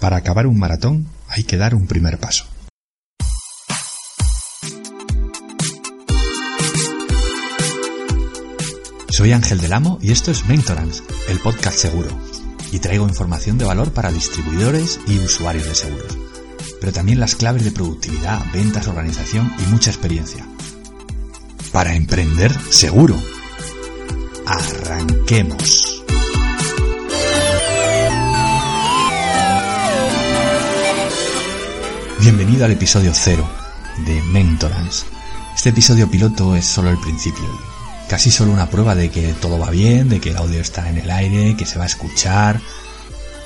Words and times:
Para 0.00 0.16
acabar 0.16 0.46
un 0.46 0.58
maratón 0.58 1.08
hay 1.28 1.42
que 1.42 1.56
dar 1.56 1.74
un 1.74 1.86
primer 1.86 2.18
paso. 2.18 2.44
Soy 9.10 9.32
Ángel 9.32 9.60
del 9.60 9.72
Amo 9.72 9.98
y 10.00 10.12
esto 10.12 10.30
es 10.30 10.46
Mentorance, 10.46 11.02
el 11.28 11.40
podcast 11.40 11.76
seguro. 11.76 12.08
Y 12.70 12.78
traigo 12.78 13.08
información 13.08 13.58
de 13.58 13.64
valor 13.64 13.92
para 13.92 14.12
distribuidores 14.12 15.00
y 15.08 15.18
usuarios 15.18 15.66
de 15.66 15.74
seguros. 15.74 16.16
Pero 16.80 16.92
también 16.92 17.18
las 17.18 17.34
claves 17.34 17.64
de 17.64 17.72
productividad, 17.72 18.40
ventas, 18.52 18.86
organización 18.86 19.52
y 19.58 19.62
mucha 19.72 19.90
experiencia. 19.90 20.46
Para 21.72 21.96
emprender 21.96 22.52
seguro. 22.70 23.20
Arranquemos. 24.46 26.04
Bienvenido 32.28 32.66
al 32.66 32.72
episodio 32.72 33.12
cero 33.14 33.48
de 34.04 34.20
Mentorance. 34.20 35.06
Este 35.56 35.70
episodio 35.70 36.10
piloto 36.10 36.54
es 36.54 36.66
solo 36.66 36.90
el 36.90 36.98
principio, 36.98 37.46
casi 38.06 38.30
solo 38.30 38.52
una 38.52 38.68
prueba 38.68 38.94
de 38.94 39.10
que 39.10 39.32
todo 39.32 39.58
va 39.58 39.70
bien, 39.70 40.10
de 40.10 40.20
que 40.20 40.32
el 40.32 40.36
audio 40.36 40.60
está 40.60 40.90
en 40.90 40.98
el 40.98 41.10
aire, 41.10 41.56
que 41.56 41.64
se 41.64 41.78
va 41.78 41.84
a 41.84 41.86
escuchar, 41.86 42.60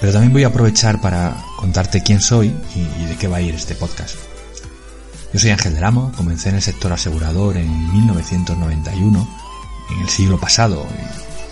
pero 0.01 0.13
también 0.13 0.33
voy 0.33 0.43
a 0.43 0.49
aprovechar 0.49 1.01
para 1.01 1.45
contarte 1.59 2.03
quién 2.03 2.21
soy 2.21 2.53
y, 2.75 3.05
de 3.05 3.17
qué 3.17 3.29
va 3.29 3.37
a 3.37 3.41
ir 3.41 3.55
este 3.55 3.77
podcast. 3.77 4.17
Yo 5.33 5.39
soy 5.39 5.51
Ángel 5.51 5.75
del 5.75 5.85
Amo, 5.85 6.11
comencé 6.17 6.49
en 6.49 6.57
el 6.57 6.63
sector 6.63 6.93
asegurador 6.93 7.59
en 7.59 7.93
1991, 7.93 9.29
en 9.93 10.01
el 10.01 10.09
siglo 10.09 10.41
pasado, 10.41 10.85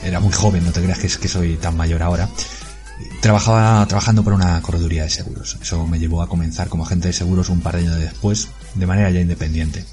era 0.02 0.18
muy 0.18 0.32
joven, 0.32 0.64
no 0.64 0.72
te 0.72 0.82
creas 0.82 0.98
que 0.98 1.06
es 1.06 1.16
que 1.16 1.28
soy 1.28 1.58
tan 1.58 1.76
mayor 1.76 2.02
ahora, 2.02 2.28
Trabajaba 3.20 3.86
trabajando 3.86 4.24
por 4.24 4.32
una 4.32 4.60
correduría 4.62 5.04
de 5.04 5.10
seguros. 5.10 5.58
Eso 5.60 5.86
me 5.86 5.98
llevó 5.98 6.22
a 6.22 6.28
comenzar 6.28 6.68
como 6.68 6.84
agente 6.84 7.08
de 7.08 7.14
seguros 7.14 7.48
un 7.48 7.60
par 7.60 7.76
de 7.76 7.82
años 7.82 7.98
después, 7.98 8.48
de 8.74 8.86
manera 8.86 9.10
ya 9.10 9.20
independiente. 9.20 9.84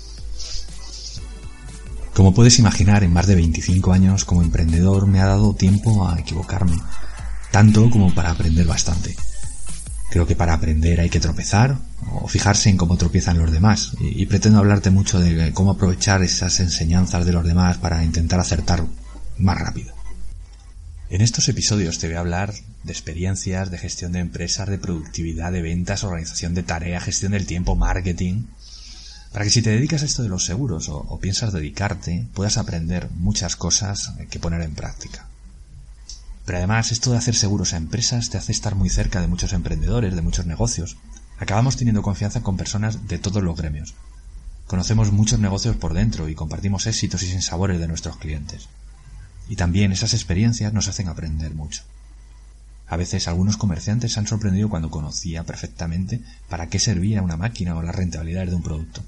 Como 2.13 2.33
puedes 2.33 2.57
imaginar, 2.57 3.03
en 3.03 3.13
más 3.13 3.27
de 3.27 3.35
25 3.35 3.93
años 3.93 4.25
como 4.25 4.41
emprendedor 4.41 5.05
me 5.07 5.19
ha 5.19 5.27
dado 5.27 5.53
tiempo 5.53 6.07
a 6.07 6.19
equivocarme, 6.19 6.77
tanto 7.51 7.89
como 7.89 8.15
para 8.15 8.31
aprender 8.31 8.65
bastante. 8.65 9.15
Creo 10.09 10.25
que 10.25 10.35
para 10.35 10.53
aprender 10.53 10.99
hay 10.99 11.09
que 11.09 11.19
tropezar 11.19 11.77
o 12.13 12.27
fijarse 12.27 12.69
en 12.69 12.77
cómo 12.77 12.97
tropiezan 12.97 13.37
los 13.37 13.51
demás 13.51 13.91
y, 13.99 14.21
y 14.21 14.25
pretendo 14.25 14.59
hablarte 14.59 14.89
mucho 14.89 15.19
de 15.19 15.51
cómo 15.53 15.71
aprovechar 15.71 16.23
esas 16.23 16.59
enseñanzas 16.59 17.25
de 17.25 17.33
los 17.33 17.45
demás 17.45 17.77
para 17.77 18.03
intentar 18.03 18.39
acertar 18.39 18.83
más 19.37 19.59
rápido. 19.59 19.96
En 21.09 21.21
estos 21.21 21.47
episodios 21.47 21.99
te 21.99 22.07
voy 22.07 22.17
a 22.17 22.19
hablar 22.19 22.53
de 22.83 22.91
experiencias, 22.91 23.71
de 23.71 23.77
gestión 23.77 24.11
de 24.11 24.19
empresas, 24.19 24.67
de 24.67 24.77
productividad, 24.77 25.53
de 25.53 25.61
ventas, 25.61 26.03
organización 26.03 26.53
de 26.53 26.63
tareas, 26.63 27.05
gestión 27.05 27.31
del 27.31 27.45
tiempo, 27.45 27.77
marketing, 27.77 28.43
para 29.31 29.45
que 29.45 29.51
si 29.51 29.61
te 29.61 29.69
dedicas 29.69 30.01
a 30.01 30.05
esto 30.05 30.21
de 30.23 30.27
los 30.27 30.43
seguros 30.43 30.89
o, 30.89 31.17
piensas 31.21 31.53
dedicarte, 31.53 32.27
puedas 32.33 32.57
aprender 32.57 33.07
muchas 33.11 33.55
cosas 33.55 34.15
que 34.29 34.39
poner 34.39 34.61
en 34.61 34.75
práctica. 34.75 35.27
Pero 36.45 36.57
además 36.57 36.91
esto 36.91 37.11
de 37.11 37.17
hacer 37.19 37.35
seguros 37.35 37.73
a 37.73 37.77
empresas 37.77 38.29
te 38.29 38.37
hace 38.37 38.51
estar 38.51 38.75
muy 38.75 38.89
cerca 38.89 39.21
de 39.21 39.27
muchos 39.27 39.53
emprendedores, 39.53 40.13
de 40.13 40.21
muchos 40.21 40.45
negocios. 40.45 40.97
Acabamos 41.39 41.77
teniendo 41.77 42.01
confianza 42.01 42.41
con 42.41 42.57
personas 42.57 43.07
de 43.07 43.17
todos 43.17 43.41
los 43.41 43.55
gremios. 43.55 43.93
Conocemos 44.65 45.13
muchos 45.13 45.39
negocios 45.39 45.77
por 45.77 45.93
dentro 45.93 46.27
y 46.27 46.35
compartimos 46.35 46.85
éxitos 46.85 47.23
y 47.23 47.27
sinsabores 47.27 47.79
de 47.79 47.87
nuestros 47.87 48.17
clientes. 48.17 48.67
Y 49.49 49.55
también 49.55 49.91
esas 49.91 50.13
experiencias 50.13 50.73
nos 50.73 50.87
hacen 50.87 51.07
aprender 51.07 51.53
mucho. 51.53 51.83
A 52.87 52.95
veces 52.95 53.27
algunos 53.27 53.57
comerciantes 53.57 54.13
se 54.13 54.19
han 54.19 54.27
sorprendido 54.27 54.69
cuando 54.69 54.89
conocía 54.89 55.43
perfectamente 55.43 56.21
para 56.49 56.67
qué 56.67 56.79
servía 56.79 57.21
una 57.21 57.37
máquina 57.37 57.75
o 57.75 57.81
la 57.81 57.91
rentabilidad 57.91 58.45
de 58.45 58.55
un 58.55 58.63
producto. 58.63 59.01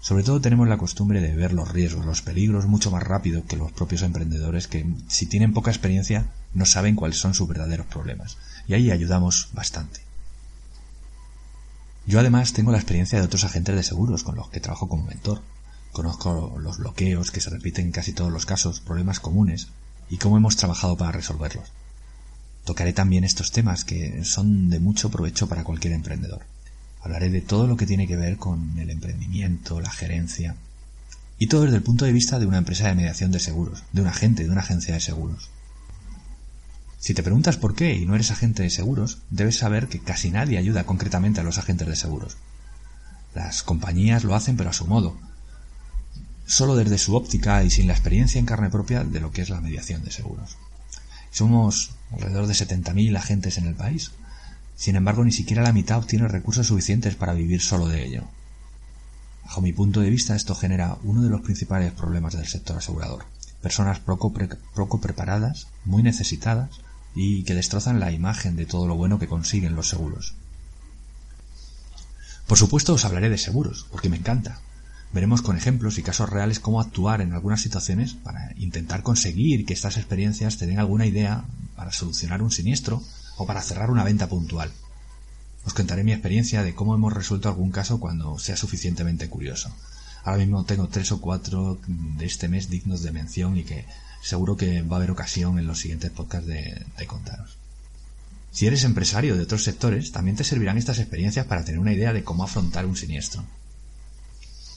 Sobre 0.00 0.24
todo 0.24 0.40
tenemos 0.40 0.66
la 0.68 0.78
costumbre 0.78 1.20
de 1.20 1.34
ver 1.34 1.52
los 1.52 1.70
riesgos, 1.70 2.04
los 2.04 2.22
peligros 2.22 2.66
mucho 2.66 2.90
más 2.90 3.04
rápido 3.04 3.46
que 3.46 3.56
los 3.56 3.70
propios 3.70 4.02
emprendedores 4.02 4.66
que, 4.66 4.84
si 5.08 5.26
tienen 5.26 5.52
poca 5.52 5.70
experiencia, 5.70 6.26
no 6.54 6.66
saben 6.66 6.96
cuáles 6.96 7.18
son 7.18 7.34
sus 7.34 7.48
verdaderos 7.48 7.86
problemas. 7.86 8.36
Y 8.66 8.74
ahí 8.74 8.90
ayudamos 8.90 9.48
bastante. 9.52 10.00
Yo 12.04 12.18
además 12.18 12.52
tengo 12.52 12.72
la 12.72 12.78
experiencia 12.78 13.18
de 13.20 13.24
otros 13.24 13.44
agentes 13.44 13.76
de 13.76 13.82
seguros 13.84 14.24
con 14.24 14.34
los 14.34 14.48
que 14.50 14.58
trabajo 14.60 14.88
como 14.88 15.04
mentor. 15.04 15.40
Conozco 15.92 16.58
los 16.58 16.78
bloqueos 16.78 17.30
que 17.30 17.40
se 17.40 17.50
repiten 17.50 17.86
en 17.86 17.92
casi 17.92 18.12
todos 18.12 18.32
los 18.32 18.46
casos, 18.46 18.80
problemas 18.80 19.20
comunes, 19.20 19.68
y 20.08 20.16
cómo 20.16 20.36
hemos 20.36 20.56
trabajado 20.56 20.96
para 20.96 21.12
resolverlos. 21.12 21.70
Tocaré 22.64 22.92
también 22.92 23.24
estos 23.24 23.52
temas 23.52 23.84
que 23.84 24.24
son 24.24 24.70
de 24.70 24.80
mucho 24.80 25.10
provecho 25.10 25.48
para 25.48 25.64
cualquier 25.64 25.92
emprendedor. 25.92 26.42
Hablaré 27.02 27.28
de 27.30 27.40
todo 27.40 27.66
lo 27.66 27.76
que 27.76 27.86
tiene 27.86 28.06
que 28.06 28.16
ver 28.16 28.36
con 28.36 28.78
el 28.78 28.90
emprendimiento, 28.90 29.80
la 29.80 29.90
gerencia, 29.90 30.56
y 31.38 31.48
todo 31.48 31.62
desde 31.62 31.76
el 31.76 31.82
punto 31.82 32.04
de 32.04 32.12
vista 32.12 32.38
de 32.38 32.46
una 32.46 32.58
empresa 32.58 32.88
de 32.88 32.94
mediación 32.94 33.32
de 33.32 33.40
seguros, 33.40 33.82
de 33.92 34.00
un 34.00 34.06
agente, 34.06 34.44
de 34.44 34.50
una 34.50 34.60
agencia 34.60 34.94
de 34.94 35.00
seguros. 35.00 35.50
Si 37.00 37.14
te 37.14 37.22
preguntas 37.24 37.56
por 37.56 37.74
qué 37.74 37.96
y 37.96 38.06
no 38.06 38.14
eres 38.14 38.30
agente 38.30 38.62
de 38.62 38.70
seguros, 38.70 39.18
debes 39.30 39.58
saber 39.58 39.88
que 39.88 39.98
casi 39.98 40.30
nadie 40.30 40.56
ayuda 40.56 40.84
concretamente 40.84 41.40
a 41.40 41.42
los 41.42 41.58
agentes 41.58 41.88
de 41.88 41.96
seguros. 41.96 42.36
Las 43.34 43.64
compañías 43.64 44.22
lo 44.22 44.36
hacen 44.36 44.56
pero 44.56 44.70
a 44.70 44.74
su 44.74 44.86
modo, 44.86 45.18
solo 46.52 46.76
desde 46.76 46.98
su 46.98 47.16
óptica 47.16 47.64
y 47.64 47.70
sin 47.70 47.86
la 47.86 47.94
experiencia 47.94 48.38
en 48.38 48.44
carne 48.44 48.68
propia 48.68 49.04
de 49.04 49.20
lo 49.20 49.32
que 49.32 49.40
es 49.40 49.48
la 49.48 49.62
mediación 49.62 50.04
de 50.04 50.10
seguros. 50.10 50.58
Somos 51.30 51.92
alrededor 52.12 52.46
de 52.46 52.52
70.000 52.52 53.16
agentes 53.16 53.56
en 53.56 53.66
el 53.66 53.74
país. 53.74 54.10
Sin 54.76 54.96
embargo, 54.96 55.24
ni 55.24 55.32
siquiera 55.32 55.62
la 55.62 55.72
mitad 55.72 55.96
obtiene 55.96 56.28
recursos 56.28 56.66
suficientes 56.66 57.14
para 57.14 57.32
vivir 57.32 57.62
solo 57.62 57.88
de 57.88 58.04
ello. 58.04 58.24
Bajo 59.46 59.62
mi 59.62 59.72
punto 59.72 60.00
de 60.00 60.10
vista, 60.10 60.36
esto 60.36 60.54
genera 60.54 60.98
uno 61.04 61.22
de 61.22 61.30
los 61.30 61.40
principales 61.40 61.90
problemas 61.92 62.34
del 62.34 62.46
sector 62.46 62.76
asegurador. 62.76 63.24
Personas 63.62 64.00
poco, 64.00 64.34
poco 64.74 65.00
preparadas, 65.00 65.68
muy 65.86 66.02
necesitadas 66.02 66.68
y 67.14 67.44
que 67.44 67.54
destrozan 67.54 67.98
la 67.98 68.12
imagen 68.12 68.56
de 68.56 68.66
todo 68.66 68.86
lo 68.86 68.94
bueno 68.94 69.18
que 69.18 69.26
consiguen 69.26 69.74
los 69.74 69.88
seguros. 69.88 70.34
Por 72.46 72.58
supuesto 72.58 72.92
os 72.92 73.06
hablaré 73.06 73.30
de 73.30 73.38
seguros, 73.38 73.86
porque 73.90 74.10
me 74.10 74.18
encanta, 74.18 74.60
Veremos 75.12 75.42
con 75.42 75.56
ejemplos 75.56 75.98
y 75.98 76.02
casos 76.02 76.30
reales 76.30 76.58
cómo 76.58 76.80
actuar 76.80 77.20
en 77.20 77.34
algunas 77.34 77.60
situaciones 77.60 78.14
para 78.14 78.52
intentar 78.56 79.02
conseguir 79.02 79.66
que 79.66 79.74
estas 79.74 79.98
experiencias 79.98 80.56
te 80.56 80.66
den 80.66 80.78
alguna 80.78 81.06
idea 81.06 81.44
para 81.76 81.92
solucionar 81.92 82.42
un 82.42 82.50
siniestro 82.50 83.02
o 83.36 83.46
para 83.46 83.60
cerrar 83.60 83.90
una 83.90 84.04
venta 84.04 84.28
puntual. 84.28 84.70
Os 85.66 85.74
contaré 85.74 86.02
mi 86.02 86.12
experiencia 86.12 86.62
de 86.62 86.74
cómo 86.74 86.94
hemos 86.94 87.12
resuelto 87.12 87.48
algún 87.48 87.70
caso 87.70 88.00
cuando 88.00 88.38
sea 88.38 88.56
suficientemente 88.56 89.28
curioso. 89.28 89.70
Ahora 90.24 90.38
mismo 90.38 90.64
tengo 90.64 90.88
tres 90.88 91.12
o 91.12 91.20
cuatro 91.20 91.78
de 91.86 92.24
este 92.24 92.48
mes 92.48 92.70
dignos 92.70 93.02
de 93.02 93.12
mención 93.12 93.58
y 93.58 93.64
que 93.64 93.84
seguro 94.22 94.56
que 94.56 94.80
va 94.82 94.96
a 94.96 94.98
haber 94.98 95.10
ocasión 95.10 95.58
en 95.58 95.66
los 95.66 95.80
siguientes 95.80 96.10
podcasts 96.10 96.46
de, 96.46 96.86
de 96.96 97.06
contaros. 97.06 97.58
Si 98.50 98.66
eres 98.66 98.84
empresario 98.84 99.36
de 99.36 99.42
otros 99.42 99.64
sectores, 99.64 100.10
también 100.12 100.36
te 100.36 100.44
servirán 100.44 100.78
estas 100.78 100.98
experiencias 100.98 101.46
para 101.46 101.64
tener 101.64 101.80
una 101.80 101.92
idea 101.92 102.12
de 102.12 102.24
cómo 102.24 102.44
afrontar 102.44 102.86
un 102.86 102.96
siniestro. 102.96 103.44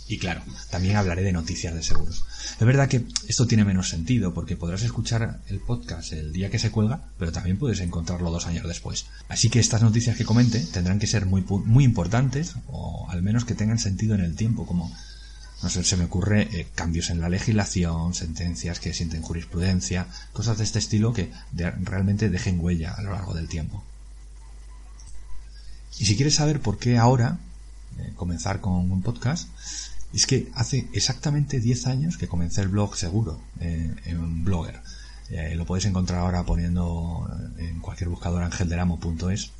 Y 0.08 0.20
claro, 0.20 0.44
también 0.70 0.98
hablaré 0.98 1.24
de 1.24 1.32
noticias 1.32 1.74
de 1.74 1.82
seguros. 1.82 2.26
Es 2.60 2.66
verdad 2.66 2.88
que 2.88 3.06
esto 3.28 3.48
tiene 3.48 3.66
menos 3.66 3.90
sentido 3.90 4.36
porque 4.36 4.56
podrás 4.56 4.84
escuchar 4.84 5.40
el 5.48 5.60
podcast 5.60 6.14
el 6.14 6.32
día 6.32 6.52
que 6.52 6.60
se 6.60 6.70
cuelga, 6.70 7.10
pero 7.18 7.32
también 7.32 7.58
puedes 7.58 7.80
encontrarlo 7.80 8.30
dos 8.30 8.46
años 8.46 8.68
después. 8.68 9.08
Así 9.30 9.50
que 9.50 9.60
estas 9.60 9.82
noticias 9.82 10.16
que 10.16 10.26
comente 10.26 10.60
tendrán 10.60 11.00
que 11.00 11.08
ser 11.08 11.26
muy, 11.26 11.42
muy 11.42 11.84
importantes 11.84 12.54
o 12.68 13.08
al 13.10 13.24
menos 13.24 13.46
que 13.46 13.56
tengan 13.56 13.80
sentido 13.80 14.14
en 14.14 14.22
el 14.22 14.36
tiempo, 14.36 14.68
como, 14.68 14.96
no 15.64 15.70
sé, 15.70 15.84
se 15.84 15.98
me 15.98 16.06
ocurre 16.06 16.44
eh, 16.52 16.68
cambios 16.76 17.10
en 17.10 17.20
la 17.20 17.30
legislación, 17.30 18.14
sentencias 18.14 18.80
que 18.80 18.94
sienten 18.94 19.24
jurisprudencia, 19.24 20.06
cosas 20.34 20.60
de 20.60 20.66
este 20.66 20.78
estilo 20.78 21.14
que 21.14 21.32
realmente 21.82 22.30
dejen 22.30 22.60
huella 22.60 22.94
a 22.94 23.02
lo 23.02 23.12
largo 23.12 23.34
del 23.34 23.48
tiempo. 23.48 23.84
Y 25.98 26.06
si 26.06 26.16
quieres 26.16 26.36
saber 26.36 26.60
por 26.60 26.78
qué 26.78 27.00
ahora 27.00 27.40
eh, 27.98 28.12
comenzar 28.16 28.60
con 28.60 28.74
un 28.92 29.02
podcast, 29.02 29.48
es 30.16 30.28
que 30.28 30.50
hace 30.56 30.88
exactamente 30.94 31.60
10 31.60 31.88
años 31.88 32.18
que 32.18 32.28
comencé 32.28 32.62
el 32.62 32.70
blog 32.70 32.96
seguro 32.96 33.42
eh, 33.60 33.94
en 34.06 34.46
Blogger. 34.46 34.82
Eh, 35.30 35.56
lo 35.56 35.66
podéis 35.66 35.86
encontrar 35.86 36.20
ahora 36.20 36.44
poniendo 36.46 37.30
en 37.58 37.80
cualquier 37.82 38.10
buscador 38.10 38.44
angelderamo.es 38.44 39.52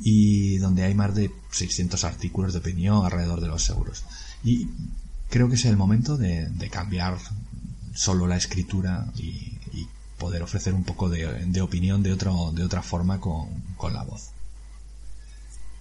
y 0.00 0.56
donde 0.58 0.84
hay 0.84 0.94
más 0.94 1.14
de 1.14 1.30
600 1.50 2.02
artículos 2.04 2.52
de 2.54 2.60
opinión 2.60 3.04
alrededor 3.04 3.42
de 3.42 3.48
los 3.48 3.62
seguros. 3.62 4.04
Y 4.42 4.68
creo 5.28 5.48
que 5.48 5.56
es 5.56 5.64
el 5.66 5.76
momento 5.76 6.16
de, 6.16 6.50
cambiar 6.70 7.18
solo 7.94 8.26
la 8.26 8.36
escritura 8.36 9.12
y, 9.16 9.56
poder 10.18 10.42
ofrecer 10.42 10.74
un 10.74 10.82
poco 10.82 11.08
de, 11.08 11.60
opinión 11.62 12.02
de, 12.02 12.10
otro, 12.10 12.50
de 12.50 12.64
otra 12.64 12.82
forma 12.82 13.20
con, 13.20 13.50
con 13.76 13.94
la 13.94 14.02
voz. 14.02 14.30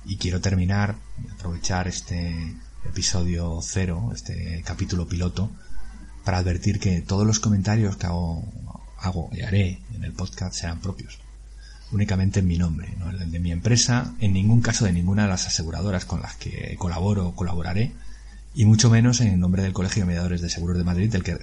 Y 0.06 0.18
quiero 0.18 0.42
terminar, 0.42 0.96
aprovechar 1.34 1.88
este, 1.88 2.54
episodio 2.88 3.60
cero, 3.62 4.12
este 4.14 4.64
capítulo 4.66 5.08
piloto, 5.08 5.50
para 6.24 6.40
advertir 6.40 6.80
que 6.80 7.02
todos 7.02 7.26
los 7.26 7.40
comentarios 7.40 7.98
que 7.98 8.08
hago, 8.08 8.44
y 9.32 9.42
haré 9.42 9.80
en 9.94 10.04
el 10.04 10.14
podcast 10.14 10.56
sean 10.56 10.80
propios. 10.80 11.20
Únicamente 11.92 12.40
en 12.40 12.48
mi 12.48 12.58
nombre, 12.58 12.94
no 12.98 13.10
el 13.10 13.32
de 13.32 13.40
mi 13.40 13.52
empresa, 13.52 14.14
en 14.20 14.34
ningún 14.34 14.62
caso 14.62 14.86
de 14.86 14.94
ninguna 14.94 15.24
de 15.24 15.30
las 15.30 15.48
aseguradoras 15.48 16.06
con 16.06 16.22
las 16.22 16.36
que 16.36 16.76
colaboro 16.78 17.28
o 17.28 17.36
colaboraré, 17.36 17.94
y 18.56 18.66
mucho 18.66 18.90
menos 18.90 19.22
en 19.22 19.40
nombre 19.40 19.64
del 19.64 19.74
Colegio 19.74 20.02
de 20.02 20.08
Mediadores 20.08 20.42
de 20.42 20.50
Seguros 20.50 20.78
de 20.78 20.84
Madrid, 20.84 21.12
del 21.12 21.24
que 21.24 21.38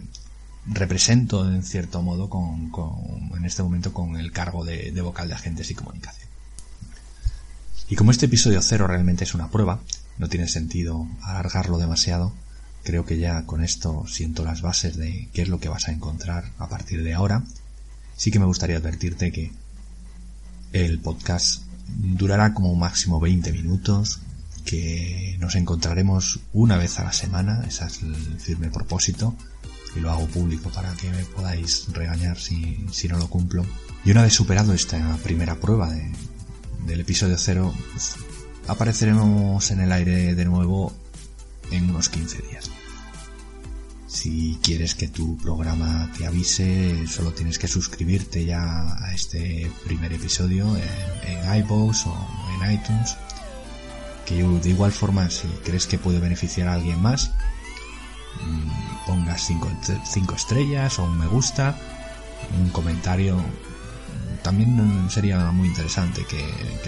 represento 0.67 1.49
en 1.51 1.63
cierto 1.63 2.03
modo 2.03 2.29
con, 2.29 2.73
en 3.37 3.45
este 3.45 3.63
momento 3.63 3.93
con 3.93 4.17
el 4.17 4.33
cargo 4.33 4.65
de 4.65 5.01
vocal 5.01 5.29
de 5.29 5.35
agentes 5.35 5.71
y 5.71 5.75
comunicación. 5.75 6.29
Y 7.89 7.97
como 7.97 8.11
este 8.11 8.27
episodio 8.27 8.63
cero 8.63 8.87
realmente 8.87 9.25
es 9.25 9.35
una 9.35 9.51
prueba, 9.51 9.81
no 10.19 10.29
tiene 10.29 10.49
sentido 10.49 11.07
alargarlo 11.23 11.79
demasiado, 11.79 12.33
creo 12.85 13.05
que 13.05 13.19
ya 13.19 13.45
con 13.47 13.65
esto 13.65 14.05
siento 14.07 14.45
las 14.45 14.63
bases 14.63 14.97
de 14.97 15.29
qué 15.33 15.43
es 15.43 15.49
lo 15.49 15.59
que 15.59 15.69
vas 15.69 15.89
a 15.89 15.93
encontrar 15.93 16.53
a 16.59 16.69
partir 16.69 17.03
de 17.03 17.15
ahora. 17.15 17.43
Sí 18.17 18.31
que 18.31 18.39
me 18.39 18.45
gustaría 18.45 18.77
advertirte 18.77 19.33
que 19.33 19.53
el 20.73 21.01
podcast 21.01 21.63
durará 21.89 22.55
como 22.55 22.75
máximo 22.75 23.21
20 23.21 23.53
minutos, 23.53 24.21
que 24.65 25.37
nos 25.41 25.55
encontraremos 25.57 26.41
una 26.53 26.77
vez 26.77 26.99
a 26.99 27.05
la 27.05 27.13
semana, 27.13 27.65
ese 27.67 27.85
es 27.87 28.03
el 28.03 28.41
firme 28.41 28.71
propósito, 28.71 29.35
y 29.95 30.01
lo 30.01 30.11
hago 30.11 30.27
público 30.27 30.71
para 30.71 30.93
que 30.95 31.11
me 31.11 31.25
podáis 31.25 31.87
regañar 31.93 32.39
si, 32.39 32.85
si 32.91 33.09
no 33.09 33.19
lo 33.19 33.29
cumplo. 33.29 33.65
Y 34.05 34.11
una 34.11 34.23
vez 34.23 34.35
superado 34.35 34.73
esta 34.75 35.17
primera 35.19 35.57
prueba 35.57 35.93
de, 35.93 36.11
del 36.87 37.01
episodio 37.01 37.37
cero, 37.39 37.73
apareceremos 38.67 39.71
en 39.71 39.81
el 39.81 39.93
aire 39.93 40.35
de 40.35 40.45
nuevo 40.45 40.93
en 41.71 41.91
unos 41.91 42.09
15 42.09 42.43
días. 42.51 42.71
Si 44.07 44.59
quieres 44.63 44.95
que 44.95 45.09
tu 45.09 45.37
programa 45.39 46.11
te 46.17 46.27
avise, 46.27 47.07
solo 47.09 47.33
tienes 47.33 47.59
que 47.59 47.67
suscribirte 47.67 48.45
ya 48.45 48.97
a 49.05 49.13
este 49.13 49.71
primer 49.85 50.13
episodio 50.13 50.77
en, 50.77 51.31
en 51.33 51.57
iVoox 51.57 52.07
o 52.07 52.29
en 52.55 52.73
iTunes. 52.73 53.17
Que 54.25 54.43
de 54.43 54.71
igual 54.71 54.93
forma, 54.93 55.29
si 55.31 55.49
crees 55.65 55.87
que 55.87 55.99
puede 55.99 56.21
beneficiar 56.21 56.69
a 56.69 56.75
alguien 56.75 57.03
más, 57.03 57.33
mm, 58.47 59.07
pongas 59.07 59.43
5 59.47 60.35
estrellas 60.35 60.99
o 60.99 61.05
un 61.05 61.19
me 61.19 61.27
gusta, 61.27 61.77
un 62.61 62.71
comentario. 62.71 63.37
También 64.43 65.11
sería 65.11 65.51
muy 65.51 65.69
interesante 65.69 66.25
que, 66.25 66.37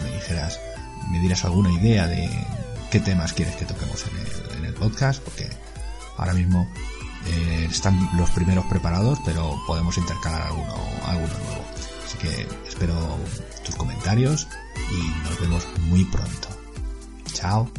me 0.03 0.11
dijeras, 0.13 0.61
me 1.11 1.21
dieras 1.21 1.45
alguna 1.45 1.71
idea 1.73 2.07
de 2.07 2.29
qué 2.91 3.01
temas 3.01 3.33
quieres 3.33 3.57
que 3.57 3.65
toquemos 3.65 4.05
en 4.07 4.65
el, 4.65 4.75
podcast, 4.75 5.23
porque 5.23 5.49
ahora 6.19 6.35
mismo 6.35 6.69
eh, 7.27 7.67
están 7.71 8.11
los 8.15 8.31
primeros 8.31 8.67
preparados, 8.67 9.19
pero 9.25 9.59
podemos 9.67 9.97
intercalar 9.97 10.43
alguno, 10.43 10.75
alguno 11.07 11.33
nuevo. 11.33 11.65
Así 12.05 12.19
que 12.19 12.47
espero 12.69 13.19
tus 13.65 13.75
comentarios 13.75 14.47
y 14.91 15.25
nos 15.25 15.41
vemos 15.41 15.67
muy 15.89 16.05
pronto. 16.05 16.49
Chao. 17.33 17.71